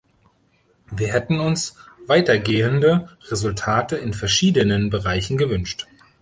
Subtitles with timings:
[0.89, 1.75] Wir hätten uns
[2.07, 5.85] weitergehende Resultate in verschiedenen Bereichen gewünscht.